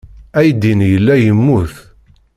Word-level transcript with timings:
Aydi-nni 0.39 0.87
yella 0.89 1.15
yemmut. 1.17 1.73